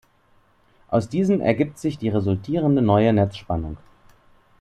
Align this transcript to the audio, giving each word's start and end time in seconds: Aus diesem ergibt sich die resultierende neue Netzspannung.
Aus 0.87 1.09
diesem 1.09 1.41
ergibt 1.41 1.77
sich 1.77 1.99
die 1.99 2.09
resultierende 2.09 2.81
neue 2.81 3.13
Netzspannung. 3.13 3.77